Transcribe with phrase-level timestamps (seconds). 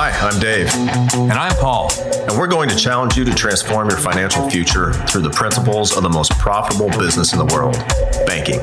[0.00, 0.72] Hi, I'm Dave.
[1.12, 1.90] And I'm Paul.
[2.00, 6.04] And we're going to challenge you to transform your financial future through the principles of
[6.04, 7.74] the most profitable business in the world
[8.24, 8.60] banking.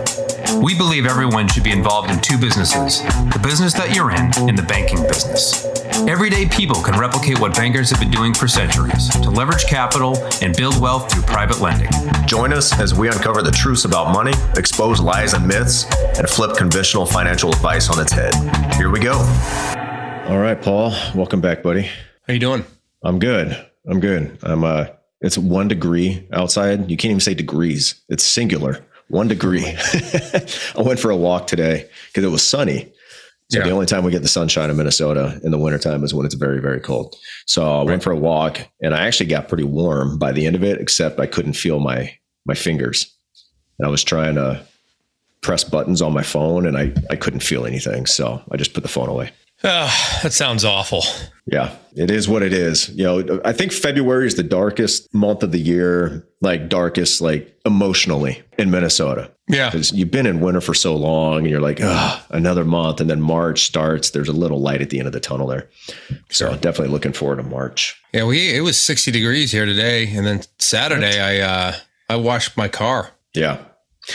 [0.63, 3.01] We believe everyone should be involved in two businesses
[3.33, 5.65] the business that you're in and the banking business.
[6.07, 10.55] Everyday people can replicate what bankers have been doing for centuries to leverage capital and
[10.55, 11.91] build wealth through private lending.
[12.27, 15.83] Join us as we uncover the truths about money, expose lies and myths,
[16.17, 18.33] and flip conventional financial advice on its head.
[18.77, 19.84] Here we go.
[20.27, 20.91] All right, Paul.
[21.13, 21.83] Welcome back, buddy.
[21.83, 22.65] How you doing?
[23.03, 23.63] I'm good.
[23.87, 24.39] I'm good.
[24.41, 24.87] I'm uh
[25.21, 26.89] it's one degree outside.
[26.89, 28.01] You can't even say degrees.
[28.09, 28.83] It's singular.
[29.07, 29.63] One degree.
[29.65, 32.91] I went for a walk today because it was sunny.
[33.51, 33.65] So yeah.
[33.65, 36.33] the only time we get the sunshine in Minnesota in the wintertime is when it's
[36.33, 37.15] very, very cold.
[37.45, 37.85] So I right.
[37.85, 40.81] went for a walk and I actually got pretty warm by the end of it,
[40.81, 42.17] except I couldn't feel my
[42.47, 43.15] my fingers.
[43.77, 44.65] And I was trying to
[45.41, 48.07] press buttons on my phone and I, I couldn't feel anything.
[48.07, 49.31] So I just put the phone away.
[49.67, 51.03] Oh, that sounds awful.
[51.47, 52.89] Yeah, it is what it is.
[52.89, 57.57] You know, I think February is the darkest month of the year, like darkest, like
[57.65, 59.31] emotionally in Minnesota.
[59.47, 59.69] Yeah.
[59.69, 62.99] Because you've been in winter for so long and you're like, oh, another month.
[62.99, 64.11] And then March starts.
[64.11, 65.69] There's a little light at the end of the tunnel there.
[66.29, 66.57] So sure.
[66.57, 67.99] definitely looking forward to March.
[68.13, 70.07] Yeah, we it was 60 degrees here today.
[70.15, 71.75] And then Saturday I uh
[72.09, 73.11] I washed my car.
[73.33, 73.63] Yeah.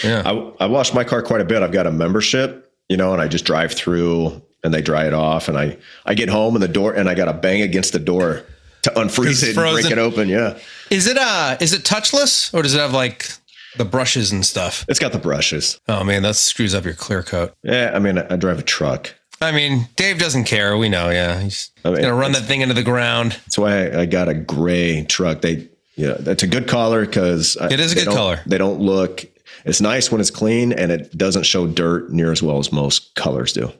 [0.02, 0.22] Yeah.
[0.24, 1.62] I, I washed my car quite a bit.
[1.62, 5.14] I've got a membership, you know, and I just drive through and they dry it
[5.14, 5.48] off.
[5.48, 7.98] And I, I get home and the door and I got to bang against the
[7.98, 8.44] door
[8.83, 10.28] to unfreeze it and break it open.
[10.28, 10.58] Yeah.
[10.91, 13.30] Is it uh is it touchless or does it have like
[13.77, 14.84] the brushes and stuff?
[14.89, 15.80] It's got the brushes.
[15.89, 17.55] Oh man, that screws up your clear coat.
[17.62, 19.14] Yeah, I mean I drive a truck.
[19.42, 20.77] I mean, Dave doesn't care.
[20.77, 21.08] We know.
[21.08, 23.33] Yeah, he's, I mean, gonna run that thing into the ground.
[23.33, 25.41] That's why I, I got a gray truck.
[25.41, 28.41] They, you know, that's a good color because it is a good color.
[28.47, 29.24] They don't look.
[29.64, 33.14] It's nice when it's clean and it doesn't show dirt near as well as most
[33.14, 33.72] colors do.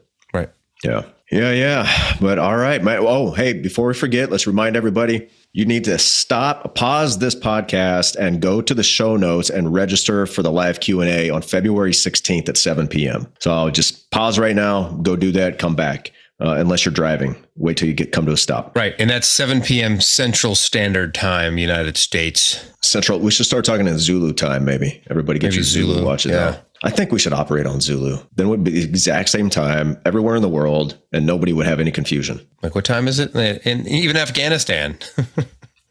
[0.85, 1.03] Yeah.
[1.31, 2.17] Yeah, yeah.
[2.21, 2.83] But all right.
[2.83, 7.35] My, oh, hey, before we forget, let's remind everybody you need to stop, pause this
[7.35, 11.93] podcast and go to the show notes and register for the live Q&A on February
[11.93, 13.27] 16th at 7 p.m.
[13.41, 16.13] So I'll just pause right now, go do that, come back.
[16.43, 18.75] Uh, unless you're driving, wait till you get come to a stop.
[18.75, 20.01] Right, and that's 7 p.m.
[20.01, 22.65] Central Standard Time, United States.
[22.81, 23.19] Central.
[23.19, 25.03] We should start talking in Zulu time, maybe.
[25.11, 26.57] Everybody get maybe your Zulu, Zulu watch it yeah.
[26.83, 28.19] I think we should operate on Zulu.
[28.37, 31.67] Then it would be the exact same time everywhere in the world, and nobody would
[31.67, 32.41] have any confusion.
[32.63, 33.35] Like what time is it?
[33.35, 34.99] And even Afghanistan.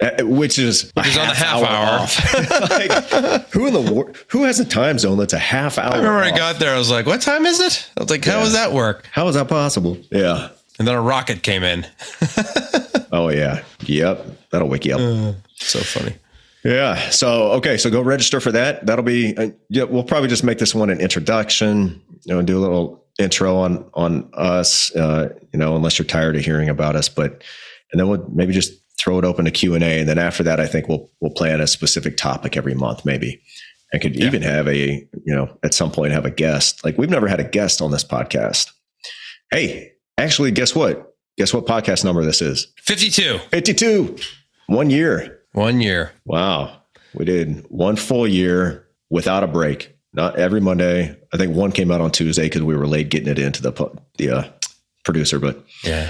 [0.01, 2.69] Uh, which is which is on the half hour, hour.
[2.69, 4.13] like, who in the war?
[4.29, 5.93] Who has a time zone that's a half hour?
[5.93, 6.33] I remember off?
[6.33, 6.73] I got there.
[6.73, 8.43] I was like, "What time is it?" I was like, "How yeah.
[8.45, 9.05] does that work?
[9.11, 10.51] How is that possible?" Yeah.
[10.77, 11.85] And then a rocket came in.
[13.11, 13.61] oh yeah.
[13.81, 14.49] Yep.
[14.51, 15.01] That'll wake you up.
[15.01, 16.15] Uh, so funny.
[16.63, 17.09] Yeah.
[17.09, 17.77] So okay.
[17.77, 18.85] So go register for that.
[18.85, 19.35] That'll be.
[19.35, 19.83] Uh, yeah.
[19.83, 22.01] We'll probably just make this one an introduction.
[22.25, 24.93] You know, do a little intro on on us.
[24.95, 27.43] Uh, you know, unless you're tired of hearing about us, but
[27.91, 30.43] and then we'll maybe just throw it open to Q and A, and then after
[30.43, 33.05] that, I think we'll we'll plan a specific topic every month.
[33.05, 33.41] Maybe
[33.93, 34.25] I could yeah.
[34.25, 36.83] even have a you know at some point have a guest.
[36.83, 38.71] Like we've never had a guest on this podcast.
[39.51, 41.15] Hey, actually, guess what?
[41.37, 42.67] Guess what podcast number this is?
[42.77, 43.39] Fifty two.
[43.49, 44.17] Fifty two.
[44.67, 45.38] One year.
[45.53, 46.11] One year.
[46.25, 46.81] Wow.
[47.13, 49.95] We did one full year without a break.
[50.13, 51.15] Not every Monday.
[51.33, 53.71] I think one came out on Tuesday because we were late getting it into the
[54.17, 54.43] the uh,
[55.05, 55.39] producer.
[55.39, 56.09] But yeah,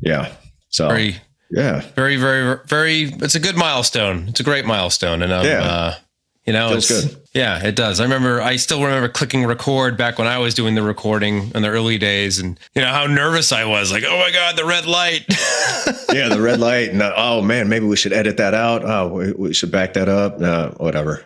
[0.00, 0.32] yeah.
[0.68, 1.16] So very,
[1.50, 3.04] yeah, very, very, very.
[3.04, 4.28] It's a good milestone.
[4.28, 5.62] It's a great milestone, and um, yeah.
[5.62, 5.94] Uh,
[6.46, 7.23] you know, Feels it's good.
[7.34, 7.98] Yeah, it does.
[7.98, 8.40] I remember.
[8.40, 11.98] I still remember clicking record back when I was doing the recording in the early
[11.98, 13.90] days, and you know how nervous I was.
[13.90, 15.24] Like, oh my god, the red light.
[16.12, 16.90] yeah, the red light.
[16.90, 18.84] And uh, oh man, maybe we should edit that out.
[18.84, 20.38] Oh, we, we should back that up.
[20.38, 21.24] No, whatever.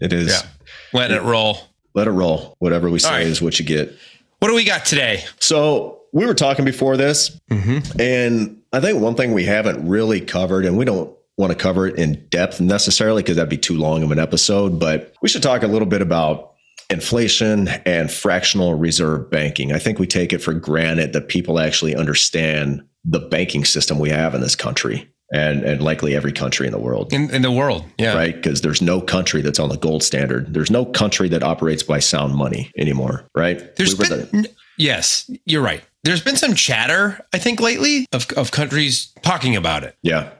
[0.00, 0.28] It is.
[0.28, 0.48] Yeah,
[0.94, 1.58] let it, it roll.
[1.92, 2.56] Let it roll.
[2.58, 3.26] Whatever we say right.
[3.26, 3.94] is what you get.
[4.38, 5.22] What do we got today?
[5.38, 8.00] So we were talking before this, mm-hmm.
[8.00, 11.86] and I think one thing we haven't really covered, and we don't want to cover
[11.86, 15.42] it in depth necessarily because that'd be too long of an episode, but we should
[15.42, 16.52] talk a little bit about
[16.90, 19.72] inflation and fractional reserve banking.
[19.72, 24.10] I think we take it for granted that people actually understand the banking system we
[24.10, 27.12] have in this country and and likely every country in the world.
[27.12, 28.14] In, in the world, yeah.
[28.14, 28.34] Right?
[28.34, 30.52] Because there's no country that's on the gold standard.
[30.52, 33.74] There's no country that operates by sound money anymore, right?
[33.76, 35.82] There's we been, the, yes, you're right.
[36.04, 39.96] There's been some chatter, I think, lately of, of countries talking about it.
[40.02, 40.30] Yeah.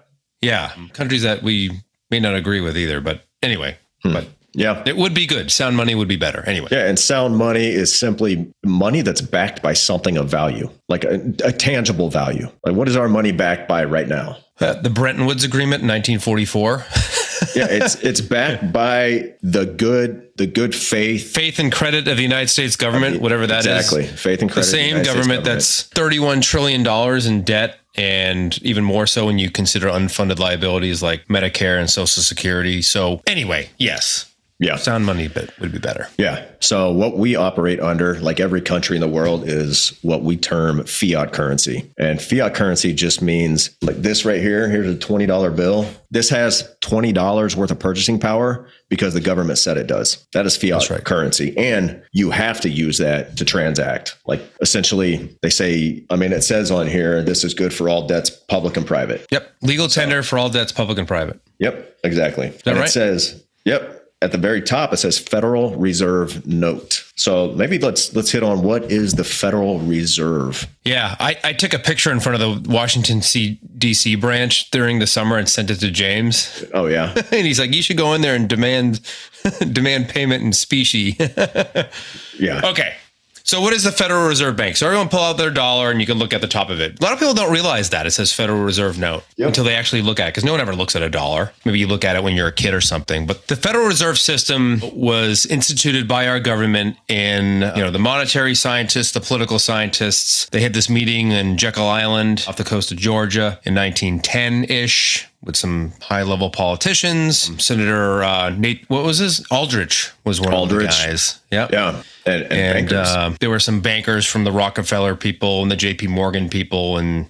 [0.43, 1.71] Yeah, countries that we
[2.11, 4.13] may not agree with either, but anyway, hmm.
[4.13, 5.51] but yeah, it would be good.
[5.51, 6.69] Sound money would be better anyway.
[6.71, 11.33] Yeah, and sound money is simply money that's backed by something of value, like a,
[11.45, 12.49] a tangible value.
[12.65, 14.37] Like what is our money backed by right now?
[14.61, 16.85] Uh, the Bretton Woods Agreement in 1944.
[17.55, 22.23] yeah, it's it's backed by the good the good faith faith and credit of the
[22.23, 24.05] United States government, whatever that exactly.
[24.05, 24.11] is.
[24.11, 24.33] exactly.
[24.33, 24.67] Faith and credit.
[24.67, 29.39] The same government, government, that's 31 trillion dollars in debt and even more so when
[29.39, 32.83] you consider unfunded liabilities like Medicare and Social Security.
[32.83, 34.32] So, anyway, yes,
[34.63, 34.77] Yeah.
[34.77, 36.09] sound money but would be better.
[36.19, 36.47] Yeah.
[36.61, 40.85] So what we operate under, like every country in the world, is what we term
[40.85, 41.91] fiat currency.
[41.99, 44.69] And fiat currency just means like this right here.
[44.69, 45.87] Here's a twenty dollar bill.
[46.11, 50.25] This has twenty dollars worth of purchasing power because the government said it does.
[50.33, 51.05] That is fiat right.
[51.05, 54.17] currency, and you have to use that to transact.
[54.27, 56.05] Like essentially, they say.
[56.11, 59.27] I mean, it says on here, this is good for all debts, public and private.
[59.31, 61.41] Yep, legal tender for all debts, public and private.
[61.59, 62.53] Yep, exactly.
[62.67, 62.89] and right?
[62.89, 64.02] it says, yep.
[64.23, 67.05] At the very top, it says Federal Reserve Note.
[67.17, 70.69] So maybe let's let's hit on what is the Federal Reserve.
[70.85, 74.15] Yeah, I, I took a picture in front of the Washington C- D.C.
[74.17, 77.83] branch during the summer and sent it to James, Oh yeah, and he's like, "You
[77.83, 79.01] should go in there and demand
[79.73, 81.17] demand payment in specie."
[82.39, 82.61] yeah.
[82.65, 82.95] okay,
[83.45, 84.77] so what is the Federal Reserve Bank?
[84.77, 86.99] So everyone pull out their dollar and you can look at the top of it.
[87.01, 89.49] A lot of people don't realize that it says Federal Reserve Note Yep.
[89.49, 91.53] until they actually look at it because no one ever looks at a dollar.
[91.65, 93.27] Maybe you look at it when you're a kid or something.
[93.27, 98.55] But the Federal Reserve System was instituted by our government in you know the monetary
[98.55, 100.47] scientists, the political scientists.
[100.51, 105.57] They had this meeting in Jekyll Island off the coast of Georgia in 1910-ish with
[105.57, 107.51] some high-level politicians.
[107.63, 109.45] Senator uh, Nate, what was his?
[109.51, 110.89] Aldrich was one of the Aldrich.
[110.91, 111.41] guys.
[111.51, 115.71] Yep Yeah, and, and, and uh, there were some bankers from the Rockefeller people and
[115.71, 116.07] the J.P.
[116.09, 117.27] Morgan people, and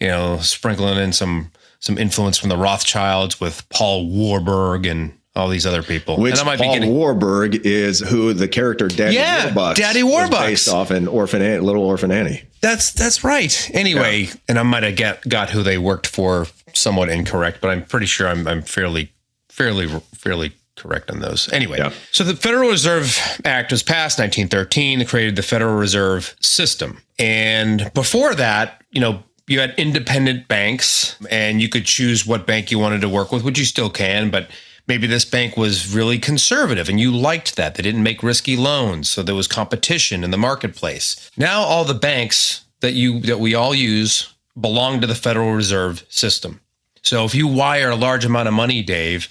[0.00, 5.48] you know, sprinkling in some some influence from the Rothschilds with Paul Warburg and all
[5.50, 6.16] these other people.
[6.16, 9.74] which and I might Paul be getting Warburg is who the character Daddy Yeah, Warbucks
[9.74, 10.30] Daddy Warbucks.
[10.46, 12.42] based off in Orphan Annie, Little Orphan Annie.
[12.60, 13.70] That's that's right.
[13.74, 17.84] Anyway, and I might have get, got who they worked for somewhat incorrect, but I'm
[17.84, 19.12] pretty sure I'm I'm fairly
[19.48, 21.50] fairly fairly correct on those.
[21.52, 21.92] Anyway, Yeah.
[22.12, 25.00] so the Federal Reserve Act was passed 1913.
[25.00, 29.22] It created the Federal Reserve System, and before that, you know.
[29.48, 33.44] You had independent banks, and you could choose what bank you wanted to work with,
[33.44, 34.28] which you still can.
[34.28, 34.50] But
[34.86, 37.74] maybe this bank was really conservative, and you liked that.
[37.74, 41.30] They didn't make risky loans, so there was competition in the marketplace.
[41.36, 46.04] Now, all the banks that you that we all use belong to the Federal Reserve
[46.08, 46.60] System.
[47.02, 49.28] So if you wire a large amount of money, Dave,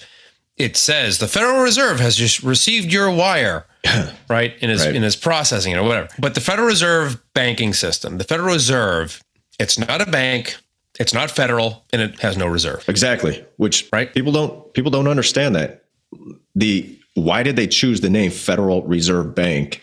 [0.56, 3.66] it says the Federal Reserve has just received your wire,
[4.30, 4.54] right?
[4.60, 4.94] In his Right.
[4.96, 6.08] in his processing or whatever.
[6.18, 9.22] But the Federal Reserve banking system, the Federal Reserve,
[9.58, 10.56] it's not a bank,
[10.98, 12.84] it's not federal, and it has no reserve.
[12.88, 13.44] Exactly.
[13.56, 14.12] Which Right.
[14.14, 15.84] people don't people don't understand that.
[16.54, 19.80] The why did they choose the name Federal Reserve Bank?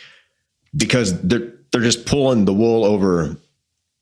[0.75, 3.35] Because they're they're just pulling the wool over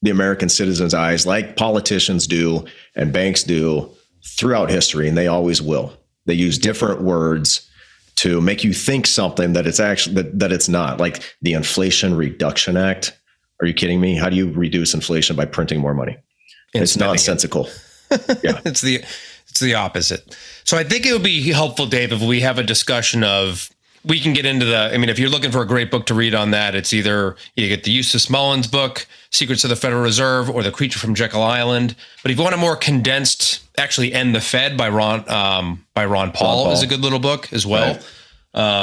[0.01, 2.65] the American citizens' eyes, like politicians do
[2.95, 3.89] and banks do
[4.37, 5.93] throughout history, and they always will.
[6.25, 7.67] They use different words
[8.17, 12.15] to make you think something that it's actually that, that it's not, like the Inflation
[12.15, 13.17] Reduction Act.
[13.61, 14.15] Are you kidding me?
[14.15, 16.17] How do you reduce inflation by printing more money?
[16.73, 17.67] It's nonsensical.
[17.67, 18.43] it.
[18.43, 18.61] nonsensical.
[18.65, 19.03] It's the
[19.47, 20.35] it's the opposite.
[20.63, 23.69] So I think it would be helpful, Dave, if we have a discussion of
[24.03, 24.91] we can get into the.
[24.93, 27.35] I mean, if you're looking for a great book to read on that, it's either
[27.55, 31.13] you get the Eustace Mullins book, Secrets of the Federal Reserve, or The Creature from
[31.13, 31.95] Jekyll Island.
[32.23, 36.05] But if you want a more condensed, actually, End the Fed by Ron um, by
[36.05, 36.73] Ron Paul, Paul.
[36.73, 37.93] is a good little book as well.
[37.93, 38.03] Right.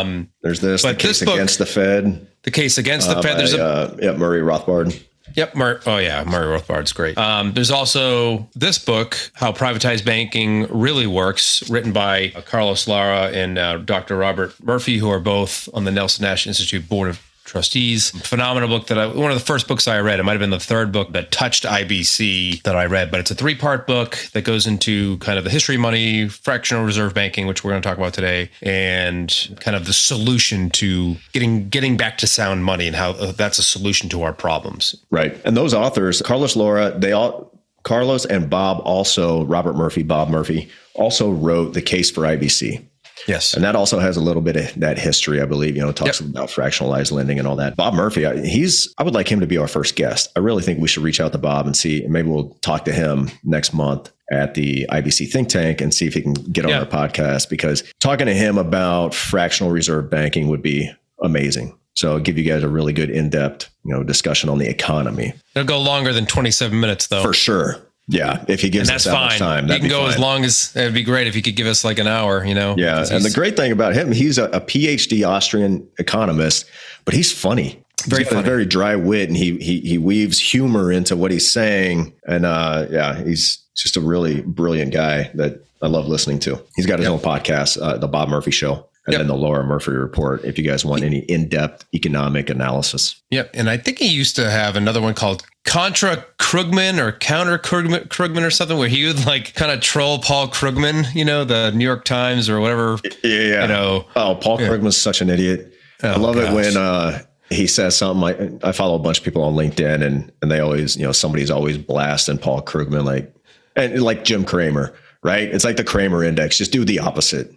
[0.01, 2.27] Um, There's this, But the case this book- against the Fed.
[2.43, 3.39] the case against the uh, Fed.
[3.39, 5.03] There's by, a uh, yeah, Murray Rothbard.
[5.35, 5.55] Yep.
[5.55, 6.25] Mur- oh, yeah.
[6.25, 7.17] Murray Rothbard's great.
[7.19, 13.59] Um, there's also this book, How Privatized Banking Really Works, written by Carlos Lara and
[13.59, 14.17] uh, Dr.
[14.17, 18.11] Robert Murphy, who are both on the Nelson Nash Institute Board of Trustees.
[18.11, 20.21] Phenomenal book that I, one of the first books I read.
[20.21, 23.31] It might have been the third book that touched IBC that I read, but it's
[23.31, 27.15] a three part book that goes into kind of the history of money, fractional reserve
[27.15, 31.69] banking, which we're going to talk about today, and kind of the solution to getting
[31.69, 34.95] getting back to sound money and how uh, that's a solution to our problems.
[35.11, 35.41] Right.
[35.45, 37.51] And those authors, Carlos Lara, they all,
[37.83, 42.85] Carlos and Bob also, Robert Murphy, Bob Murphy, also wrote The Case for IBC.
[43.27, 43.55] Yes.
[43.55, 45.77] And that also has a little bit of that history, I believe.
[45.77, 47.77] You know, talks about fractionalized lending and all that.
[47.77, 50.31] Bob Murphy, he's, I would like him to be our first guest.
[50.37, 52.85] I really think we should reach out to Bob and see, and maybe we'll talk
[52.85, 56.65] to him next month at the IBC think tank and see if he can get
[56.65, 56.81] on Yeah.
[56.81, 60.91] our podcast because talking to him about fractional reserve banking would be
[61.23, 61.75] amazing.
[61.95, 65.33] So I'll give you guys a really good in-depth, you know, discussion on the economy
[65.57, 67.23] It'll go longer than 27 minutes though.
[67.23, 67.77] for sure.
[68.11, 69.27] Yeah, if he and gives that's us that fine.
[69.29, 71.57] much time, you that'd can go as long as it'd be great if you could
[71.57, 72.75] give us like an hour, you know?
[72.79, 76.65] Yeah, and the great thing about him, he's a, a PhD Austrian economist,
[77.05, 77.85] but he's funny.
[78.07, 78.45] Very he's funny.
[78.45, 82.15] very dry wit, and he he he weaves humor into what he's saying.
[82.27, 86.59] And uh, yeah, he's just a really brilliant guy that I love listening to.
[86.77, 87.13] He's got his Yep.
[87.13, 88.87] own podcast, uh, the Bob Murphy Show.
[89.09, 89.21] And yep.
[89.21, 93.19] then the Lara Murphy report if you guys want any in-depth economic analysis.
[93.31, 97.57] Yep, and I think he used to have another one called Contra Krugman or Counter
[97.57, 101.45] Krugman, Krugman or something where he would like kind of troll Paul Krugman, you know,
[101.45, 102.99] the New York Times or whatever.
[103.03, 103.63] Yeah, yeah.
[103.63, 104.69] You know, oh, Paul yeah.
[104.69, 105.73] Krugman's such an idiot.
[106.03, 106.51] Oh, I love gosh.
[106.51, 108.61] it when uh, he says something.
[108.63, 111.13] I, I follow a bunch of people on LinkedIn, and and they always, you know,
[111.13, 113.35] somebody's always blasting Paul Krugman like,
[113.75, 115.49] and like Jim Cramer, right?
[115.49, 116.59] It's like the Cramer index.
[116.59, 117.51] Just do the opposite,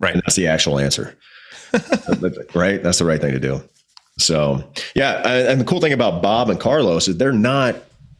[0.00, 0.14] right?
[0.14, 1.16] And that's the actual answer,
[2.54, 2.82] right?
[2.82, 3.62] That's the right thing to do.
[4.18, 7.76] So yeah, and the cool thing about Bob and Carlos is they're not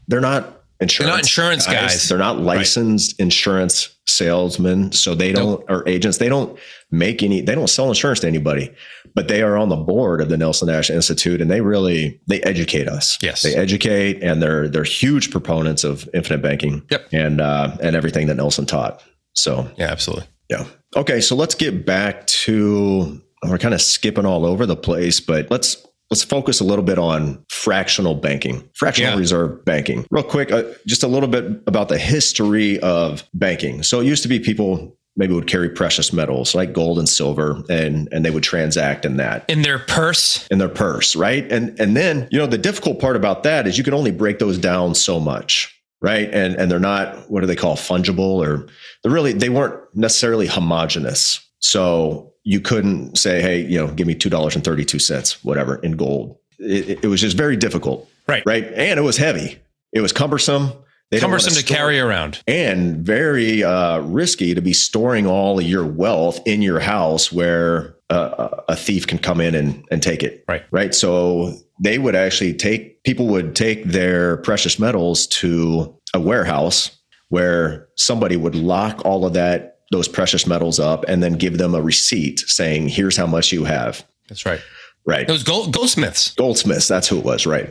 [0.07, 1.75] they're not insurance they're not insurance guys.
[1.75, 2.09] guys.
[2.09, 3.25] They're not licensed right.
[3.25, 5.65] insurance salesmen, so they don't nope.
[5.69, 6.17] or agents.
[6.17, 6.57] They don't
[6.91, 7.41] make any.
[7.41, 8.73] They don't sell insurance to anybody,
[9.15, 12.41] but they are on the board of the Nelson Nash Institute, and they really they
[12.41, 13.17] educate us.
[13.21, 16.83] Yes, they educate, and they're they're huge proponents of infinite banking.
[16.91, 19.01] Yep, and uh, and everything that Nelson taught.
[19.33, 20.27] So yeah, absolutely.
[20.49, 20.65] Yeah.
[20.95, 25.49] Okay, so let's get back to we're kind of skipping all over the place, but
[25.51, 29.19] let's let's focus a little bit on fractional banking, fractional yeah.
[29.19, 30.05] reserve banking.
[30.09, 33.83] Real quick, uh, just a little bit about the history of banking.
[33.83, 37.63] So it used to be people maybe would carry precious metals like gold and silver
[37.69, 41.77] and and they would transact in that in their purse in their purse right and
[41.79, 44.59] and then you know the difficult part about that is you can only break those
[44.59, 48.67] down so much right and and they're not what do they call fungible or
[49.03, 54.15] they're really they weren't necessarily homogenous so you couldn't say, hey, you know, give me
[54.15, 56.37] $2.32, whatever, in gold.
[56.59, 58.09] It, it was just very difficult.
[58.25, 58.41] Right.
[58.45, 58.63] Right.
[58.73, 59.59] And it was heavy.
[59.91, 60.71] It was cumbersome.
[61.11, 65.65] They cumbersome to, to carry around and very uh, risky to be storing all of
[65.65, 70.23] your wealth in your house where uh, a thief can come in and, and take
[70.23, 70.45] it.
[70.47, 70.63] Right.
[70.71, 70.95] Right.
[70.95, 76.97] So they would actually take, people would take their precious metals to a warehouse
[77.29, 81.73] where somebody would lock all of that those precious metals up and then give them
[81.73, 84.05] a receipt saying, here's how much you have.
[84.27, 84.59] That's right.
[85.05, 85.27] Right.
[85.27, 86.33] Those gold, goldsmiths.
[86.35, 86.89] Goldsmiths.
[86.89, 87.45] That's who it was.
[87.45, 87.69] Right.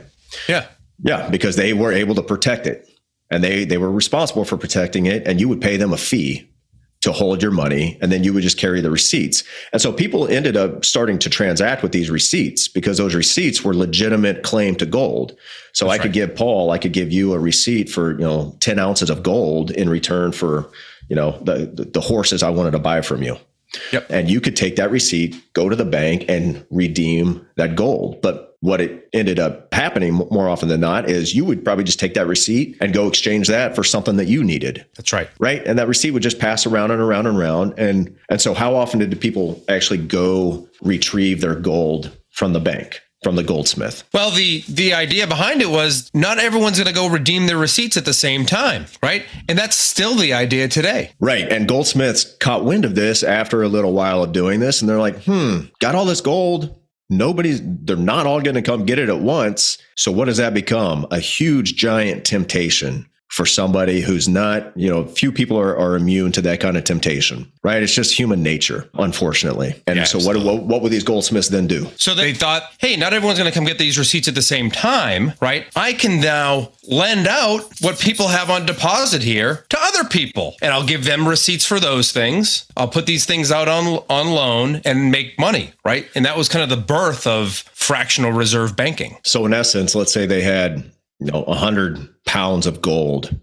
[0.48, 0.66] Yeah.
[1.02, 1.28] Yeah.
[1.28, 2.88] Because they were able to protect it
[3.30, 6.48] and they, they were responsible for protecting it and you would pay them a fee
[7.06, 9.42] to hold your money and then you would just carry the receipts.
[9.72, 13.74] And so people ended up starting to transact with these receipts because those receipts were
[13.74, 15.36] legitimate claim to gold.
[15.72, 18.56] So That's I could give Paul, I could give you a receipt for, you know,
[18.60, 20.70] 10 ounces of gold in return for
[21.08, 23.36] you know, the, the, the horses I wanted to buy from you.
[23.92, 24.06] Yep.
[24.10, 28.22] And you could take that receipt, go to the bank and redeem that gold.
[28.22, 32.00] But what it ended up happening more often than not is you would probably just
[32.00, 34.84] take that receipt and go exchange that for something that you needed.
[34.96, 35.30] That's right.
[35.38, 35.64] Right.
[35.64, 37.74] And that receipt would just pass around and around and around.
[37.78, 43.00] And and so how often did people actually go retrieve their gold from the bank?
[43.22, 44.04] from the goldsmith.
[44.12, 47.96] Well, the the idea behind it was not everyone's going to go redeem their receipts
[47.96, 49.24] at the same time, right?
[49.48, 51.10] And that's still the idea today.
[51.18, 51.50] Right.
[51.50, 55.00] And goldsmiths caught wind of this after a little while of doing this and they're
[55.00, 56.78] like, "Hmm, got all this gold.
[57.08, 59.78] Nobody's they're not all going to come get it at once.
[59.94, 61.06] So what does that become?
[61.10, 66.32] A huge giant temptation for somebody who's not, you know, few people are, are immune
[66.32, 67.82] to that kind of temptation, right?
[67.82, 69.74] It's just human nature, unfortunately.
[69.86, 71.86] And yeah, so what, what, what would these goldsmiths then do?
[71.96, 74.70] So they thought, hey, not everyone's going to come get these receipts at the same
[74.70, 75.66] time, right?
[75.76, 80.72] I can now lend out what people have on deposit here to other people and
[80.72, 82.66] I'll give them receipts for those things.
[82.74, 86.08] I'll put these things out on on loan and make money, right?
[86.14, 89.18] And that was kind of the birth of fractional reserve banking.
[89.24, 93.38] So in essence, let's say they had you know, 100 pounds of gold.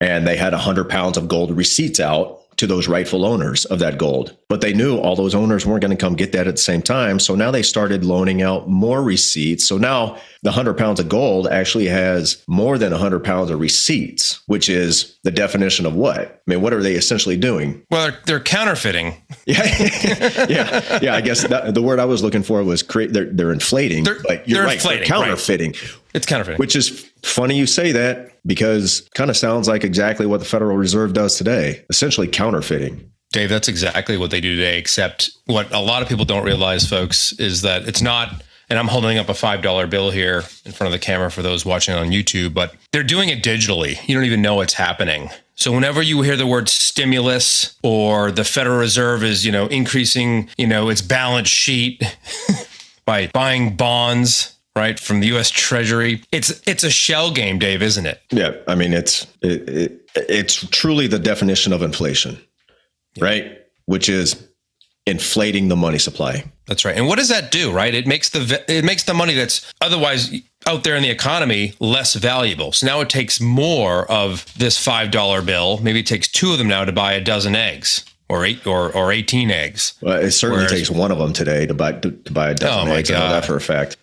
[0.00, 3.98] And they had 100 pounds of gold receipts out to those rightful owners of that
[3.98, 4.36] gold.
[4.48, 6.80] But they knew all those owners weren't going to come get that at the same
[6.80, 7.18] time.
[7.18, 9.66] So now they started loaning out more receipts.
[9.66, 14.40] So now the 100 pounds of gold actually has more than 100 pounds of receipts,
[14.46, 16.20] which is the definition of what?
[16.20, 17.84] I mean, what are they essentially doing?
[17.90, 19.16] Well, they're, they're counterfeiting.
[19.44, 19.64] Yeah.
[20.48, 20.98] yeah.
[21.02, 21.14] Yeah.
[21.16, 24.04] I guess that, the word I was looking for was create, they're, they're inflating.
[24.04, 24.74] They're, but you're right.
[24.74, 25.72] Inflating, they're counterfeiting.
[25.72, 25.96] Right.
[26.14, 26.58] It's counterfeiting.
[26.58, 30.76] Which is funny you say that because kind of sounds like exactly what the Federal
[30.76, 33.10] Reserve does today, essentially counterfeiting.
[33.32, 36.86] Dave, that's exactly what they do today, except what a lot of people don't realize,
[36.86, 40.92] folks, is that it's not, and I'm holding up a $5 bill here in front
[40.92, 43.96] of the camera for those watching on YouTube, but they're doing it digitally.
[44.06, 45.30] You don't even know what's happening.
[45.54, 50.50] So whenever you hear the word stimulus or the Federal Reserve is, you know, increasing,
[50.58, 52.02] you know, its balance sheet
[53.06, 55.50] by buying bonds, right from the U.S.
[55.50, 56.22] Treasury.
[56.32, 58.20] It's it's a shell game, Dave, isn't it?
[58.30, 62.40] Yeah, I mean it's it, it, it's truly the definition of inflation,
[63.14, 63.24] yeah.
[63.24, 63.58] right?
[63.86, 64.48] Which is
[65.06, 66.44] inflating the money supply.
[66.66, 66.96] That's right.
[66.96, 67.72] And what does that do?
[67.72, 67.94] Right?
[67.94, 70.32] It makes the it makes the money that's otherwise
[70.66, 72.72] out there in the economy less valuable.
[72.72, 75.78] So now it takes more of this five dollar bill.
[75.82, 78.92] Maybe it takes two of them now to buy a dozen eggs or eight or
[78.94, 79.94] or 18 eggs.
[80.00, 82.54] Well, it certainly Whereas, takes one of them today to buy to, to buy a
[82.54, 83.10] dozen oh eggs.
[83.10, 83.16] God.
[83.16, 83.96] I know that for a fact.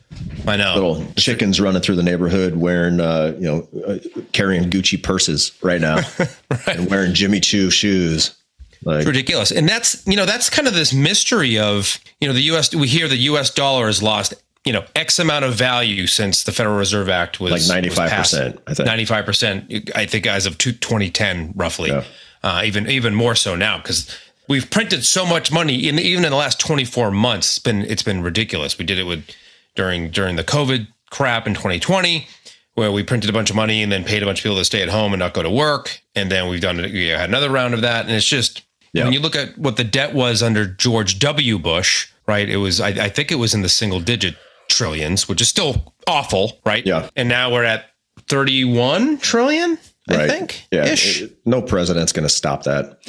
[0.48, 4.00] I know little chickens running through the neighborhood wearing, uh, you know, uh,
[4.32, 5.96] carrying Gucci purses right now,
[6.50, 6.68] right.
[6.68, 8.36] and wearing Jimmy Choo shoes.
[8.84, 12.34] Like, it's ridiculous, and that's you know that's kind of this mystery of you know
[12.34, 12.74] the U.S.
[12.74, 13.50] We hear the U.S.
[13.50, 14.34] dollar has lost
[14.64, 18.12] you know X amount of value since the Federal Reserve Act was like ninety five
[18.12, 18.60] percent.
[18.68, 19.92] I think ninety five percent.
[19.96, 22.04] I think as of 2010, roughly, yeah.
[22.44, 24.16] Uh, even even more so now because
[24.48, 27.58] we've printed so much money in even in the last 24 months.
[27.58, 28.78] It's been it's been ridiculous.
[28.78, 29.26] We did it with
[29.76, 32.28] during during the COVID crap in 2020
[32.80, 34.66] where we printed a bunch of money and then paid a bunch of people to
[34.66, 36.00] stay at home and not go to work.
[36.16, 38.06] And then we've done we had another round of that.
[38.06, 39.04] And it's just yeah.
[39.04, 41.60] when you look at what the debt was under George W.
[41.60, 42.48] Bush, right?
[42.48, 44.36] It was I, I think it was in the single digit
[44.70, 46.86] trillions, which is still awful, right?
[46.86, 47.10] Yeah.
[47.16, 47.86] And now we're at
[48.28, 49.78] 31 trillion,
[50.12, 50.68] I think.
[50.72, 50.86] Yeah.
[50.86, 51.24] Ish.
[51.46, 53.00] No president's going to stop that.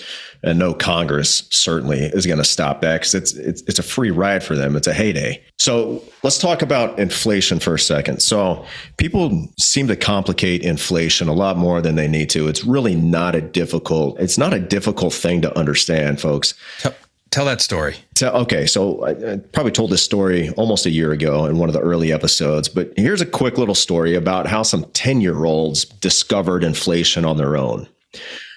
[0.42, 4.10] And no Congress certainly is going to stop that because it's, it's it's a free
[4.10, 4.74] ride for them.
[4.74, 5.42] It's a heyday.
[5.58, 8.22] So let's talk about inflation for a second.
[8.22, 8.64] So
[8.96, 12.48] people seem to complicate inflation a lot more than they need to.
[12.48, 14.18] It's really not a difficult.
[14.18, 16.54] It's not a difficult thing to understand, folks.
[16.78, 16.94] Tell
[17.30, 17.96] that story.
[18.16, 21.68] So, okay, so I, I, probably told this story almost a year ago in one
[21.68, 25.44] of the early episodes, but here's a quick little story about how some 10 year
[25.44, 27.88] olds discovered inflation on their own.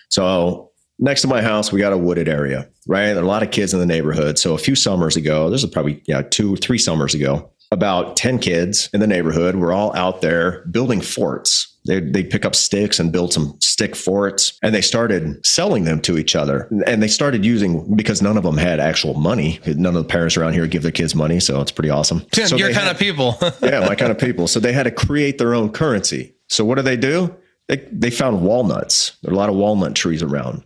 [0.10, 3.14] So, next to my house, we got a wooded area, right?
[3.14, 4.40] There are a lot of kids in the neighborhood.
[4.40, 8.40] So, a few summers ago, this is probably, yeah, two, three summers ago, about 10
[8.40, 13.00] kids in the neighborhood were all out there building forts they they pick up sticks
[13.00, 16.70] and build some stick forts, and they started selling them to each other.
[16.88, 19.60] And they started using because none of them had actual money.
[19.66, 22.26] None of the parents around here give their kids money, so it's pretty awesome.
[22.36, 23.38] Yeah, so your kind had, of people.
[23.62, 24.48] yeah, my kind of people.
[24.48, 26.34] So they had to create their own currency.
[26.48, 27.36] So what do they do?
[27.68, 29.18] They they found walnuts.
[29.22, 30.64] There are a lot of walnut trees around.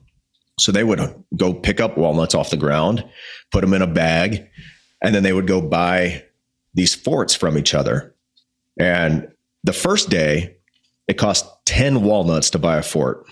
[0.59, 0.99] So they would
[1.35, 3.07] go pick up walnuts off the ground,
[3.51, 4.47] put them in a bag,
[5.03, 6.23] and then they would go buy
[6.73, 8.15] these forts from each other.
[8.79, 9.31] And
[9.63, 10.56] the first day,
[11.07, 13.25] it cost 10 walnuts to buy a fort.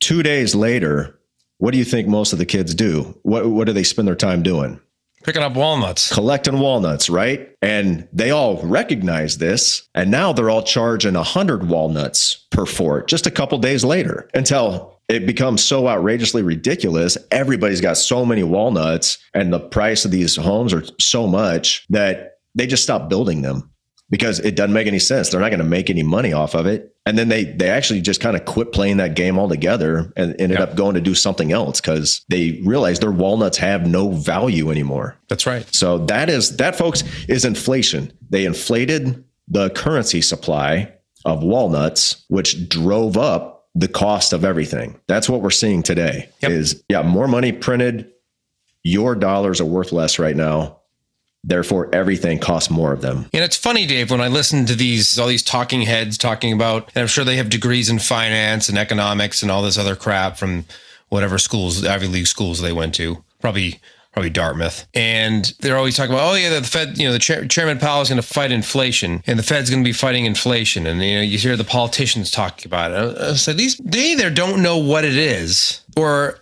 [0.00, 1.18] Two days later,
[1.58, 3.18] what do you think most of the kids do?
[3.22, 4.80] What, what do they spend their time doing?
[5.24, 6.12] Picking up walnuts.
[6.12, 7.50] Collecting walnuts, right?
[7.60, 9.88] And they all recognize this.
[9.94, 15.00] And now they're all charging 100 walnuts per fort just a couple days later until
[15.08, 17.18] it becomes so outrageously ridiculous.
[17.32, 22.38] Everybody's got so many walnuts, and the price of these homes are so much that
[22.54, 23.70] they just stop building them
[24.10, 25.30] because it doesn't make any sense.
[25.30, 26.94] They're not going to make any money off of it.
[27.06, 30.58] And then they they actually just kind of quit playing that game altogether and ended
[30.58, 30.70] yep.
[30.70, 35.16] up going to do something else because they realized their walnuts have no value anymore.
[35.28, 35.66] That's right.
[35.74, 38.12] So that is that folks is inflation.
[38.30, 40.92] They inflated the currency supply
[41.24, 45.00] of walnuts, which drove up the cost of everything.
[45.06, 46.28] That's what we're seeing today.
[46.40, 46.50] Yep.
[46.50, 48.10] Is yeah, more money printed.
[48.84, 50.77] Your dollars are worth less right now
[51.44, 53.28] Therefore, everything costs more of them.
[53.32, 56.90] And it's funny, Dave, when I listen to these all these talking heads talking about,
[56.94, 60.36] and I'm sure they have degrees in finance and economics and all this other crap
[60.36, 60.64] from
[61.08, 63.80] whatever schools, Ivy League schools they went to, probably
[64.12, 64.86] probably Dartmouth.
[64.94, 68.02] And they're always talking about, oh yeah, the Fed, you know, the chair, Chairman Powell
[68.02, 70.86] is going to fight inflation, and the Fed's going to be fighting inflation.
[70.88, 73.36] And you know, you hear the politicians talking about it.
[73.36, 76.40] Said these they either don't know what it is, or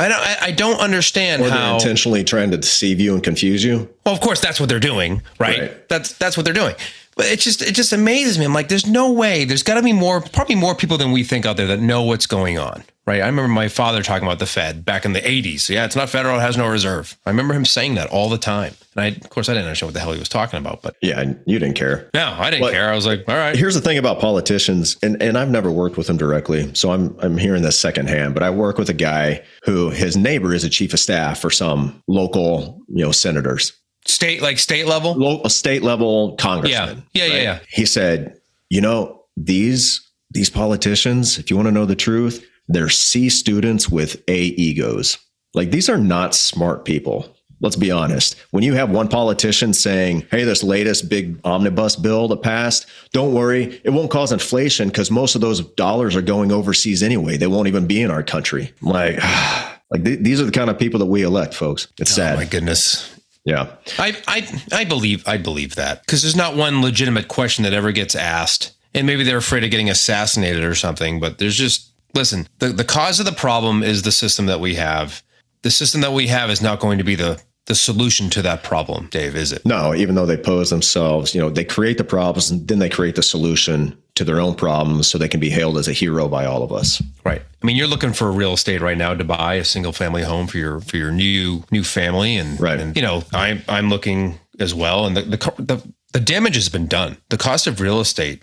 [0.00, 0.42] I don't.
[0.42, 3.88] I don't understand or how they're intentionally trying to deceive you and confuse you.
[4.06, 5.60] Well, of course, that's what they're doing, right?
[5.60, 5.88] right.
[5.88, 6.74] That's that's what they're doing.
[7.16, 8.46] But it just it just amazes me.
[8.46, 9.44] I'm like, there's no way.
[9.44, 12.02] There's got to be more, probably more people than we think out there that know
[12.02, 13.22] what's going on, right?
[13.22, 15.68] I remember my father talking about the Fed back in the 80s.
[15.68, 17.18] Yeah, it's not federal; it has no reserve.
[17.26, 18.74] I remember him saying that all the time.
[18.94, 20.82] And I, of course, I didn't understand what the hell he was talking about.
[20.82, 22.10] But yeah, you didn't care.
[22.14, 22.90] No, I didn't care.
[22.90, 23.56] I was like, all right.
[23.56, 27.16] Here's the thing about politicians, and and I've never worked with them directly, so I'm
[27.20, 28.34] I'm hearing this secondhand.
[28.34, 31.50] But I work with a guy who his neighbor is a chief of staff for
[31.50, 33.72] some local, you know, senators
[34.06, 35.14] State, like state level?
[35.14, 37.04] Local, state level congressman.
[37.12, 37.24] Yeah.
[37.24, 37.32] Yeah.
[37.32, 37.36] Right?
[37.36, 37.42] Yeah.
[37.42, 37.58] Yeah.
[37.68, 42.88] He said, you know, these, these politicians, if you want to know the truth, they're
[42.88, 45.18] C students with A egos.
[45.54, 47.34] Like these are not smart people.
[47.62, 48.36] Let's be honest.
[48.52, 53.34] When you have one politician saying, hey, this latest big omnibus bill that passed, don't
[53.34, 57.36] worry, it won't cause inflation because most of those dollars are going overseas anyway.
[57.36, 58.72] They won't even be in our country.
[58.80, 59.16] Like,
[59.90, 61.88] like th- these are the kind of people that we elect, folks.
[61.98, 62.34] It's oh sad.
[62.34, 63.14] Oh my goodness.
[63.44, 63.74] Yeah.
[63.98, 67.92] I I I believe I believe that because there's not one legitimate question that ever
[67.92, 68.72] gets asked.
[68.94, 72.84] And maybe they're afraid of getting assassinated or something, but there's just listen, the, the
[72.84, 75.22] cause of the problem is the system that we have.
[75.62, 78.64] The system that we have is not going to be the the solution to that
[78.64, 79.64] problem, Dave, is it?
[79.64, 82.88] No, even though they pose themselves, you know, they create the problems and then they
[82.88, 86.26] create the solution to their own problems so they can be hailed as a hero
[86.26, 87.00] by all of us.
[87.24, 87.40] Right.
[87.40, 90.48] I mean, you're looking for real estate right now to buy a single family home
[90.48, 92.80] for your for your new new family and right.
[92.80, 96.68] and you know, I'm I'm looking as well and the the the, the damage has
[96.68, 97.18] been done.
[97.28, 98.42] The cost of real estate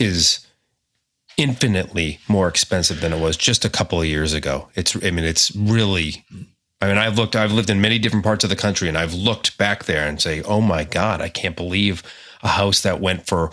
[0.00, 0.44] is
[1.36, 4.68] infinitely more expensive than it was just a couple of years ago.
[4.74, 6.24] It's I mean, it's really
[6.84, 9.14] I mean, I've looked, I've lived in many different parts of the country and I've
[9.14, 12.02] looked back there and say, oh my God, I can't believe
[12.42, 13.50] a house that went for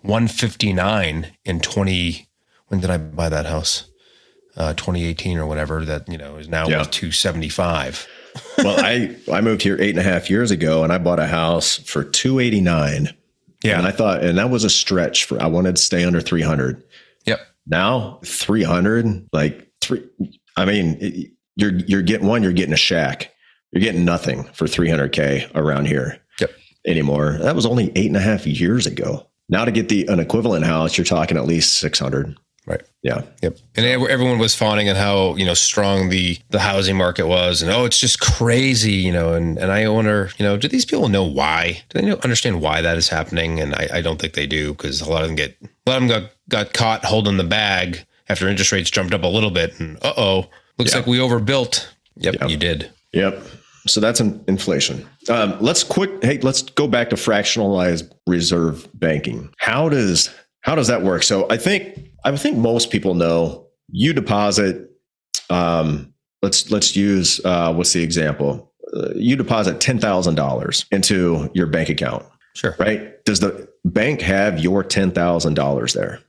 [0.00, 2.26] 159 in 20,
[2.66, 3.88] when did I buy that house?
[4.56, 6.78] Uh, 2018 or whatever that, you know, is now yeah.
[6.78, 8.08] worth 275.
[8.58, 11.26] well, I, I moved here eight and a half years ago and I bought a
[11.28, 13.10] house for 289.
[13.62, 13.78] Yeah.
[13.78, 16.82] And I thought, and that was a stretch for, I wanted to stay under 300.
[17.26, 17.40] Yep.
[17.66, 20.04] Now 300, like three,
[20.56, 23.32] I mean, it, you're you're getting one, you're getting a shack.
[23.72, 26.50] You're getting nothing for 300k around here yep.
[26.86, 27.38] anymore.
[27.40, 29.26] That was only eight and a half years ago.
[29.48, 32.36] Now to get the an equivalent house, you're talking at least 600.
[32.64, 32.82] Right.
[33.02, 33.22] Yeah.
[33.42, 33.58] Yep.
[33.74, 37.72] And everyone was fawning at how you know strong the the housing market was, and
[37.72, 39.34] oh, it's just crazy, you know.
[39.34, 41.82] And and I wonder, you know, do these people know why?
[41.88, 43.58] Do they know, understand why that is happening?
[43.58, 46.00] And I, I don't think they do because a lot of them get a lot
[46.00, 49.50] of them got got caught holding the bag after interest rates jumped up a little
[49.50, 50.46] bit, and uh oh,
[50.78, 51.92] Looks like we overbuilt.
[52.16, 52.90] Yep, yep, you did.
[53.12, 53.42] Yep.
[53.86, 55.08] So that's an inflation.
[55.28, 56.22] Um, let's quick.
[56.22, 59.52] Hey, let's go back to fractionalized reserve banking.
[59.58, 61.24] How does how does that work?
[61.24, 64.90] So I think I think most people know you deposit.
[65.50, 68.72] Um, let's let's use uh, what's the example?
[68.94, 72.24] Uh, you deposit ten thousand dollars into your bank account.
[72.54, 72.76] Sure.
[72.78, 73.24] Right.
[73.24, 76.20] Does the bank have your ten thousand dollars there?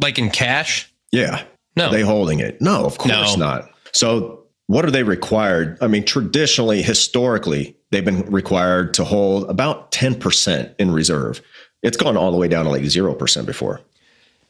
[0.00, 0.92] Like in cash?
[1.12, 1.44] Yeah.
[1.76, 1.86] No.
[1.86, 2.60] Are they holding it?
[2.60, 3.46] No, of course no.
[3.46, 3.70] not.
[3.92, 5.78] So, what are they required?
[5.80, 11.40] I mean, traditionally, historically, they've been required to hold about 10% in reserve.
[11.82, 13.80] It's gone all the way down to like 0% before.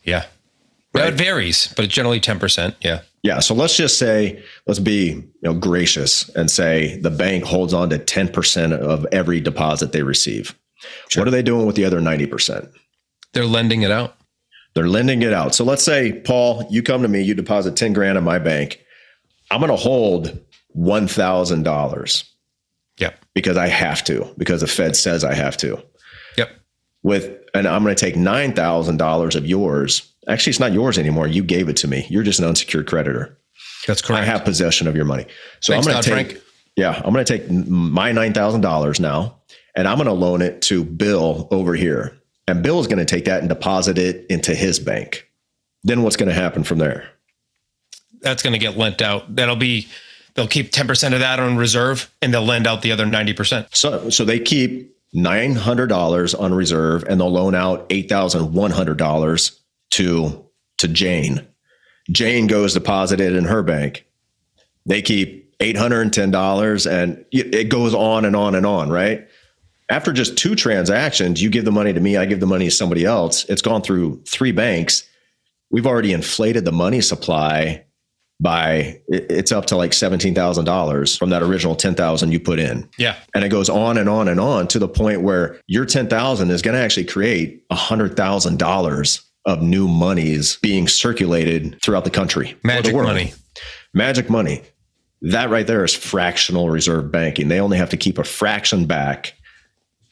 [0.04, 0.26] Yeah.
[0.92, 1.12] Right?
[1.12, 2.74] it varies, but it's generally 10%.
[2.80, 3.02] Yeah.
[3.22, 3.38] Yeah.
[3.38, 7.90] So let's just say, let's be you know, gracious and say the bank holds on
[7.90, 10.58] to 10% of every deposit they receive.
[11.08, 11.20] Sure.
[11.20, 12.70] What are they doing with the other 90%?
[13.32, 14.16] They're lending it out.
[14.74, 15.54] They're lending it out.
[15.54, 18.80] So let's say, Paul, you come to me, you deposit 10 grand in my bank.
[19.50, 20.38] I'm going to hold
[20.76, 22.24] $1,000.
[22.98, 23.24] Yep.
[23.34, 25.82] Because I have to, because the Fed says I have to.
[26.36, 26.50] Yep.
[27.02, 30.12] With, and I'm going to take $9,000 of yours.
[30.28, 31.26] Actually, it's not yours anymore.
[31.26, 32.06] You gave it to me.
[32.08, 33.36] You're just an unsecured creditor.
[33.86, 34.22] That's correct.
[34.22, 35.26] I have possession of your money.
[35.60, 36.44] So Thanks, I'm going to take, Frank.
[36.76, 39.40] yeah, I'm going to take my $9,000 now
[39.74, 42.19] and I'm going to loan it to Bill over here.
[42.50, 45.30] And Bill is going to take that and deposit it into his bank.
[45.84, 47.08] Then what's going to happen from there?
[48.20, 49.34] that's going to get lent out.
[49.34, 49.88] That'll be
[50.34, 53.74] they'll keep 10% of that on reserve and they'll lend out the other 90%.
[53.74, 59.58] So so they keep $900 on reserve and they'll loan out $8,100
[59.90, 60.46] to
[60.78, 61.46] to Jane.
[62.10, 64.06] Jane goes deposited in her bank.
[64.86, 69.28] They keep $810 and it goes on and on and on, right?
[69.90, 72.70] After just two transactions, you give the money to me, I give the money to
[72.70, 73.44] somebody else.
[73.46, 75.02] It's gone through three banks.
[75.70, 77.84] We've already inflated the money supply
[78.40, 82.88] by it's up to like $17,000 from that original 10,000 you put in.
[82.96, 83.16] Yeah.
[83.34, 86.62] And it goes on and on and on to the point where your 10,000 is
[86.62, 92.56] going to actually create $100,000 of new monies being circulated throughout the country.
[92.64, 93.34] Magic the money.
[93.92, 94.62] Magic money.
[95.22, 97.48] That right there is fractional reserve banking.
[97.48, 99.34] They only have to keep a fraction back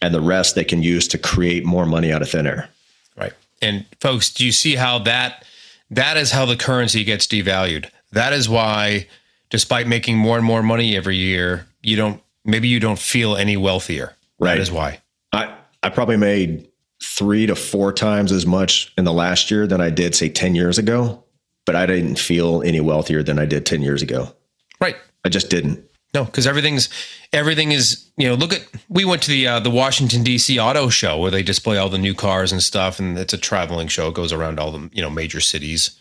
[0.00, 2.68] and the rest they can use to create more money out of thin air.
[3.16, 3.32] Right.
[3.60, 5.44] And folks, do you see how that
[5.90, 7.90] that is how the currency gets devalued?
[8.12, 9.06] That is why,
[9.50, 13.56] despite making more and more money every year, you don't maybe you don't feel any
[13.56, 14.14] wealthier.
[14.38, 14.54] Right.
[14.54, 15.00] That is why.
[15.32, 16.68] I, I probably made
[17.02, 20.54] three to four times as much in the last year than I did, say, 10
[20.54, 21.22] years ago,
[21.66, 24.34] but I didn't feel any wealthier than I did 10 years ago.
[24.80, 24.96] Right.
[25.24, 25.84] I just didn't.
[26.14, 26.88] No, because everything's
[27.32, 30.58] everything is you know look at we went to the uh, the Washington D.C.
[30.58, 33.88] Auto Show where they display all the new cars and stuff, and it's a traveling
[33.88, 34.08] show.
[34.08, 35.98] It goes around all the you know major cities,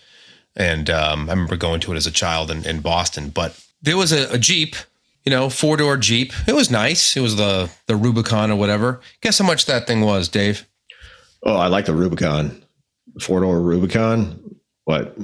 [0.55, 3.29] and um, I remember going to it as a child in, in Boston.
[3.29, 4.75] But there was a, a Jeep,
[5.25, 6.31] you know, four door Jeep.
[6.47, 7.17] It was nice.
[7.17, 9.01] It was the the Rubicon or whatever.
[9.21, 10.65] Guess how much that thing was, Dave?
[11.43, 12.63] Oh, I like the Rubicon.
[13.21, 14.55] Four door Rubicon.
[14.85, 15.17] What,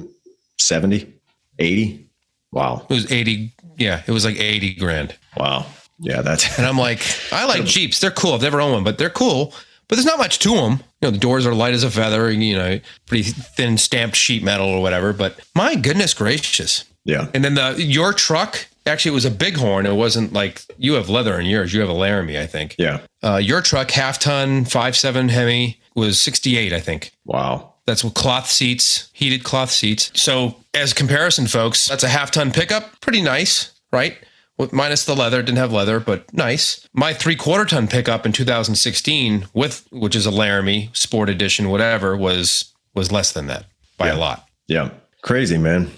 [0.58, 1.10] 70,
[1.58, 2.06] 80?
[2.52, 2.86] Wow.
[2.90, 3.53] It was 80.
[3.76, 5.16] Yeah, it was like 80 grand.
[5.36, 5.66] Wow.
[5.98, 6.58] Yeah, that's.
[6.58, 7.00] and I'm like,
[7.32, 8.00] I like Jeeps.
[8.00, 8.34] They're cool.
[8.34, 9.54] I've never owned one, but they're cool
[9.88, 10.72] but there's not much to them.
[10.72, 14.42] You know, the doors are light as a feather, you know, pretty thin stamped sheet
[14.42, 15.12] metal or whatever.
[15.12, 16.84] But my goodness gracious.
[17.04, 17.28] Yeah.
[17.34, 19.86] And then the your truck actually it was a bighorn.
[19.86, 21.74] It wasn't like you have leather in yours.
[21.74, 22.76] You have a Laramie, I think.
[22.78, 23.00] Yeah.
[23.22, 27.12] Uh, your truck, half ton, five seven Hemi, was sixty eight, I think.
[27.26, 27.73] Wow.
[27.86, 30.10] That's with cloth seats, heated cloth seats.
[30.14, 33.00] So, as comparison, folks, that's a half ton pickup.
[33.00, 34.16] Pretty nice, right?
[34.56, 36.88] With minus the leather, didn't have leather, but nice.
[36.94, 42.16] My three quarter ton pickup in 2016, with which is a Laramie Sport Edition, whatever,
[42.16, 43.66] was was less than that
[43.98, 44.14] by Yeah.
[44.16, 44.46] a lot.
[44.68, 44.90] Yeah.
[45.22, 45.90] Crazy, man.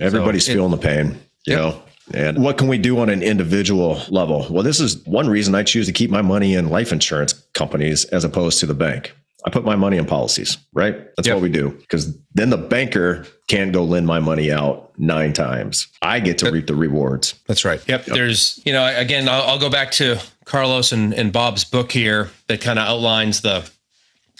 [0.00, 1.58] Everybody's So it- feeling the pain, you Yep.
[1.58, 1.82] know.
[2.12, 4.46] And what can we do on an individual level?
[4.50, 8.04] Well, this is one reason I choose to keep my money in life insurance companies
[8.06, 9.14] as opposed to the bank.
[9.46, 10.96] I put my money in policies, right?
[11.16, 11.36] That's Yep.
[11.36, 11.70] what we do.
[11.70, 15.86] Because then the banker can't go lend my money out nine times.
[16.00, 17.34] I get to reap the rewards.
[17.46, 17.80] That's right.
[17.86, 18.06] Yep.
[18.06, 22.30] There's, you know, again, I'll, I'll go back to Carlos and, and Bob's book here
[22.48, 23.68] that kind of outlines the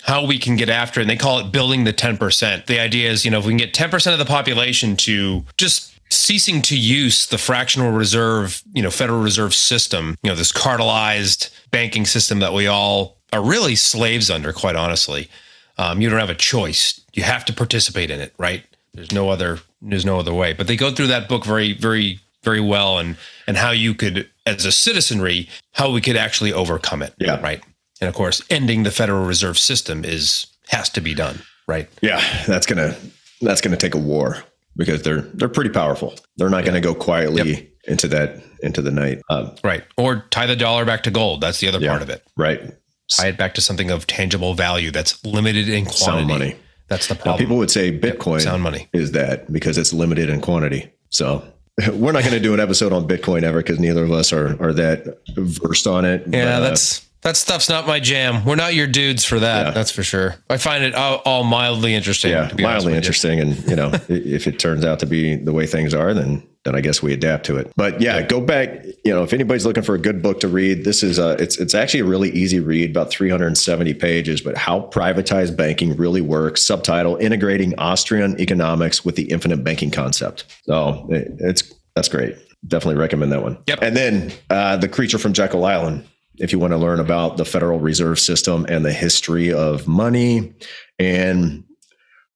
[0.03, 1.05] how we can get after it.
[1.05, 2.67] And they call it building the 10%.
[2.67, 5.93] The idea is, you know, if we can get 10% of the population to just
[6.11, 11.51] ceasing to use the fractional reserve, you know, Federal Reserve system, you know, this cartelized
[11.71, 15.29] banking system that we all are really slaves under, quite honestly.
[15.77, 17.01] Um, you don't have a choice.
[17.15, 18.63] You have to participate in it, right?
[18.95, 20.53] There's no other there's no other way.
[20.55, 23.17] But they go through that book very, very, very well and
[23.47, 27.13] and how you could, as a citizenry, how we could actually overcome it.
[27.19, 27.41] Yeah.
[27.41, 27.63] Right.
[28.01, 31.43] And of course, ending the Federal Reserve System is has to be done.
[31.67, 31.89] Right.
[32.03, 32.97] Yeah, that's gonna
[33.41, 34.45] that's gonna take a war
[34.77, 36.15] because they're they're pretty powerful.
[36.37, 39.21] They're not gonna go quietly into that into the night.
[39.29, 39.85] Um, Right.
[39.99, 41.41] Or tie the dollar back to gold.
[41.41, 41.91] That's the other Yeah.
[41.91, 42.23] part of it.
[42.37, 42.63] right.
[43.11, 46.05] Tie it back to something of tangible value that's limited in quantity.
[46.05, 46.57] Sound money.
[46.89, 47.39] That's the Now, problem.
[47.45, 48.89] people would say Bitcoin sound money.
[48.93, 50.91] is that because it's limited in quantity.
[51.11, 51.43] So
[51.93, 54.61] we're not going to do an episode on Bitcoin ever because neither of us are
[54.63, 56.23] are that versed on it.
[56.29, 58.45] Yeah, But, uh, that's that stuff's not my jam.
[58.45, 59.67] We're not your dudes for that.
[59.67, 59.71] Yeah.
[59.73, 60.35] That's for sure.
[60.51, 62.33] I find it all, all mildly interesting.
[62.33, 62.97] yeah, mildly with you.
[62.97, 63.41] interesting.
[63.41, 66.75] And you know, if it turns out to be the way things are, then then
[66.75, 67.73] I guess we adapt to it.
[67.77, 68.85] But yeah, go back.
[69.05, 71.59] You know, if anybody's looking for a good book to read, this is uh it's
[71.59, 74.41] it's actually a really easy read, about 370 pages.
[74.41, 76.65] But how privatized banking really works.
[76.65, 80.45] Subtitle: Integrating Austrian economics with the infinite banking concept.
[80.65, 82.37] So it, it's that's great.
[82.67, 83.59] Definitely recommend that one.
[83.67, 83.79] Yep.
[83.83, 86.07] And then uh, the creature from Jekyll Island.
[86.37, 90.53] If you want to learn about the Federal Reserve System and the history of money
[90.99, 91.63] and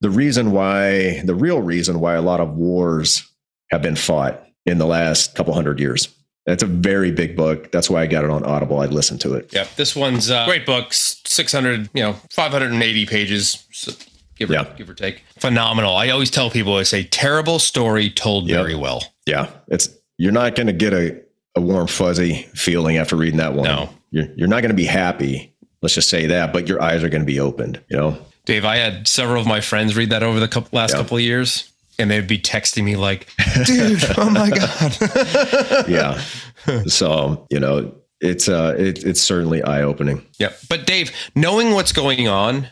[0.00, 3.27] the reason why, the real reason why a lot of wars
[3.70, 6.08] have been fought in the last couple hundred years.
[6.46, 7.70] That's a very big book.
[7.72, 8.80] That's why I got it on Audible.
[8.80, 9.52] I listened to it.
[9.52, 9.76] Yep.
[9.76, 10.92] This one's uh, great book.
[10.92, 13.66] Six hundred, you know, five hundred and eighty pages.
[13.72, 13.92] So
[14.36, 14.64] give or, Yeah.
[14.76, 15.24] give or take.
[15.38, 15.94] Phenomenal.
[15.94, 18.56] I always tell people it's a terrible story told Yep.
[18.58, 19.04] very well.
[19.26, 21.20] Yeah, it's you're not going to get a,
[21.54, 23.64] a warm fuzzy feeling after reading that one.
[23.64, 23.90] No.
[24.10, 25.54] you're you're not going to be happy.
[25.82, 27.80] Let's just say that, but your eyes are going to be opened.
[27.90, 30.92] You know, Dave, I had several of my friends read that over the couple, last
[30.92, 31.02] Yeah.
[31.02, 33.28] couple of years, and they'd be texting me like,
[33.64, 36.20] "Dude, oh my god." yeah.
[36.86, 40.24] so you know, it's uh, it, it's certainly eye opening.
[40.38, 40.52] Yeah.
[40.68, 42.68] But Dave, knowing what's going on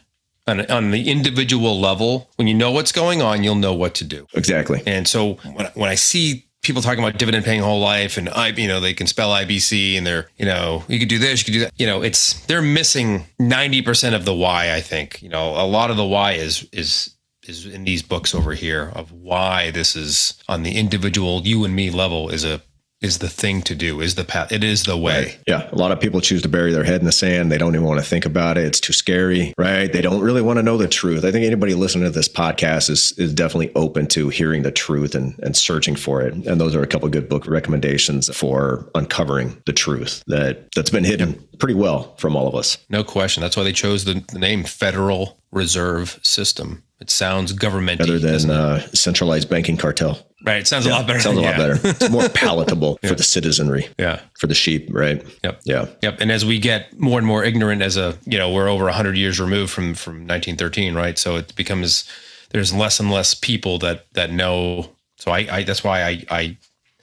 [0.46, 4.04] on, on the individual level, when you know what's going on, you'll know what to
[4.04, 4.26] do.
[4.34, 4.82] Exactly.
[4.86, 8.48] And so when, when I see people talking about dividend paying whole life and I,
[8.48, 11.44] you know, they can spell IBC and they're, you know, you could do this, you
[11.44, 11.72] could do that.
[11.76, 15.22] You know, it's they're missing 90% of the why, I think.
[15.22, 17.15] You know, a lot of the why is is
[17.48, 21.74] is in these books over here of why this is on the individual you and
[21.74, 22.61] me level is a
[23.00, 24.50] is the thing to do, is the path.
[24.52, 25.37] It is the way.
[25.46, 27.52] Yeah, a lot of people choose to bury their head in the sand.
[27.52, 28.64] They don't even want to think about it.
[28.64, 29.92] It's too scary, right?
[29.92, 31.24] They don't really want to know the truth.
[31.24, 35.14] I think anybody listening to this podcast is is definitely open to hearing the truth
[35.14, 36.32] and, and searching for it.
[36.32, 41.04] And those are a couple good book recommendations for uncovering the truth that that's been
[41.04, 42.78] hidden pretty well from all of us.
[42.88, 43.40] No question.
[43.40, 46.82] That's why they chose the, the name Federal Reserve System.
[47.00, 50.59] It sounds government Other than uh, centralized banking cartel, right.
[50.59, 51.20] It sounds a lot better.
[51.20, 51.57] sounds a lot yeah.
[51.57, 51.79] better.
[51.88, 54.20] It's more palatable for the citizenry, Yeah.
[54.38, 55.25] for the sheep, right?
[55.44, 55.61] Yep.
[55.64, 56.20] Yeah, Yep.
[56.20, 59.16] And as we get more and more ignorant as a, you know, we're over 100
[59.16, 61.18] years removed from from 1913, right?
[61.18, 62.09] So it becomes
[62.51, 64.90] there's less and less people that that know.
[65.18, 66.57] So I, I that's why I I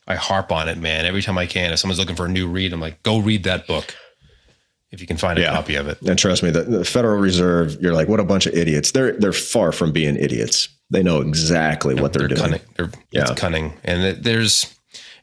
[0.08, 1.06] I harp on it, man.
[1.06, 3.43] Every time I can, if someone's looking for a new read, I'm like, go read
[3.43, 3.96] that book
[4.91, 5.52] if you can find a Yeah.
[5.54, 6.00] copy of it.
[6.04, 8.91] And trust me, the, the Federal Reserve, you're like, what a bunch of idiots.
[8.91, 10.67] They're they're far from being idiots.
[10.93, 12.39] They know exactly what they're, doing.
[12.41, 12.62] cunning.
[12.77, 13.21] They're, Yeah.
[13.23, 14.73] It's cunning, and it, there's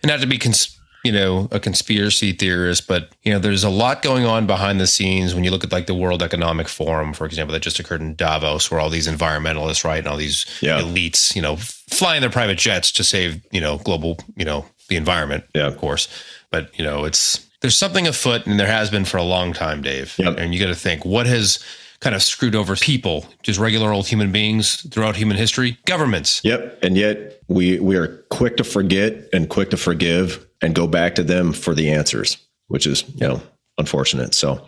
[0.02, 3.70] and not to be cons- you know a conspiracy theorist, but you know there's a
[3.70, 7.12] lot going on behind the scenes when you look at like the World Economic Forum,
[7.14, 10.44] for example, that just occurred in Davos, where all these environmentalists, right, and all these
[10.60, 10.80] Yeah.
[10.80, 14.96] elites, you know, flying their private jets to save you know global, you know, the
[14.96, 15.66] environment, Yeah.
[15.68, 16.08] of course,
[16.50, 19.82] but you know it's there's something afoot, and there has been for a long time,
[19.82, 20.38] Dave, Yep.
[20.38, 21.58] and you got to think what has
[22.00, 26.40] kind of screwed over people, just regular old human beings throughout human history, governments.
[26.44, 26.78] Yep.
[26.82, 31.14] And yet we we are quick to forget and quick to forgive and go back
[31.16, 33.42] to them for the answers, which is, you know,
[33.78, 34.34] unfortunate.
[34.34, 34.66] So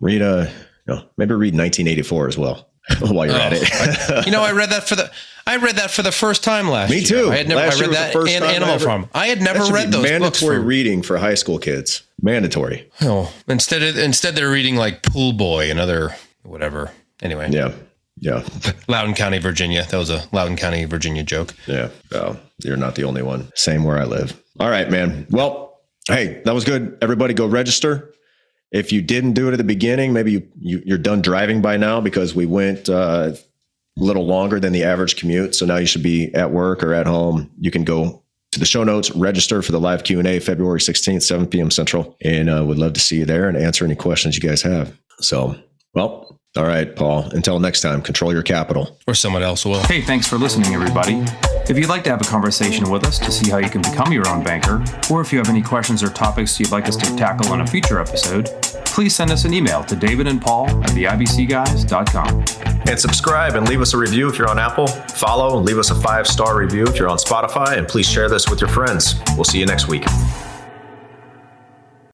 [0.00, 0.50] read a,
[0.86, 2.68] you know, maybe read 1984 as well
[3.00, 4.10] while you're oh, at it.
[4.10, 5.10] I, you know, I read that for the
[5.48, 7.26] I read that for the first time last Me too.
[7.26, 7.32] Year.
[7.32, 9.08] I had never last I read that in Animal Farm.
[9.14, 12.02] I had never read those mandatory for, reading for high school kids.
[12.20, 12.90] Mandatory.
[13.02, 16.90] Oh, instead of, instead they're reading like Pool Boy and other whatever.
[17.22, 17.48] Anyway.
[17.50, 17.72] Yeah.
[18.18, 18.46] Yeah.
[18.88, 19.84] Loudoun County, Virginia.
[19.90, 21.54] That was a Loudoun County, Virginia joke.
[21.66, 21.90] Yeah.
[22.10, 23.50] Well, you're not the only one.
[23.54, 24.40] Same where I live.
[24.58, 25.26] All right, man.
[25.30, 26.96] Well, hey, that was good.
[27.02, 28.12] Everybody go register.
[28.72, 31.76] If you didn't do it at the beginning, maybe you, you are done driving by
[31.76, 33.32] now because we went uh,
[33.98, 35.54] a little longer than the average commute.
[35.54, 37.50] So now you should be at work or at home.
[37.58, 41.46] You can go to the show notes, register for the live Q&A February 16th, 7
[41.46, 41.70] p.m.
[41.70, 42.16] Central.
[42.22, 44.98] And uh, would love to see you there and answer any questions you guys have.
[45.20, 45.56] So,
[45.96, 47.24] well, all right, Paul.
[47.32, 48.98] Until next time, control your capital.
[49.06, 49.82] Or someone else will.
[49.82, 51.24] Hey, thanks for listening, everybody.
[51.68, 54.12] If you'd like to have a conversation with us to see how you can become
[54.12, 57.16] your own banker, or if you have any questions or topics you'd like us to
[57.16, 58.46] tackle on a future episode,
[58.84, 62.44] please send us an email to David and Paul at theibcguys.com.
[62.88, 64.86] And subscribe and leave us a review if you're on Apple.
[64.86, 67.76] Follow and leave us a five star review if you're on Spotify.
[67.76, 69.16] And please share this with your friends.
[69.34, 70.04] We'll see you next week.